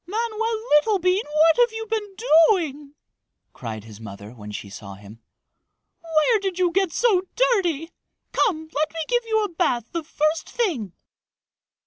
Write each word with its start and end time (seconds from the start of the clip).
"Manoel 0.07 0.57
Littlebean, 0.79 1.21
what 1.31 1.57
have 1.57 1.71
you 1.71 1.85
been 1.85 2.15
doing?" 2.49 2.95
cried 3.53 3.83
his 3.83 4.01
mother 4.01 4.31
when 4.31 4.49
she 4.51 4.67
saw 4.67 4.95
him. 4.95 5.21
"Where 6.01 6.39
did 6.39 6.57
you 6.57 6.71
get 6.71 6.91
so 6.91 7.21
dirty? 7.35 7.91
Come, 8.31 8.67
let 8.73 8.89
me 8.93 8.99
give 9.07 9.25
you 9.27 9.43
a 9.43 9.49
bath 9.49 9.91
the 9.91 10.03
first 10.03 10.49
thing!" 10.49 10.93